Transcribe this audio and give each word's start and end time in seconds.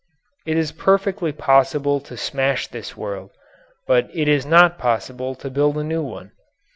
It 0.47 0.57
is 0.57 0.71
perfectly 0.71 1.31
possible 1.31 1.99
to 1.99 2.17
smash 2.17 2.65
this 2.65 2.97
world, 2.97 3.29
but 3.85 4.09
it 4.15 4.27
is 4.27 4.47
not 4.47 4.79
possible 4.79 5.35
to 5.35 5.47
build 5.51 5.77
a 5.77 5.83
new 5.83 6.01
one. 6.01 6.31